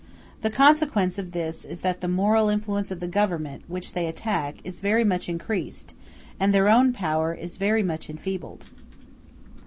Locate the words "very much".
4.79-5.29, 7.57-8.09